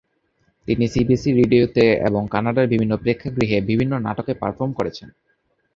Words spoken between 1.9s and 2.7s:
এবং কানাডার